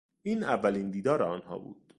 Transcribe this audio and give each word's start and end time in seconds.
این 0.25 0.43
اولین 0.43 0.89
دیدار 0.91 1.23
آنها 1.23 1.57
بود. 1.59 1.81